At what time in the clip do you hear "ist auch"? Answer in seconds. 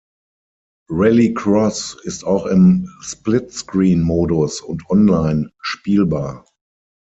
2.05-2.47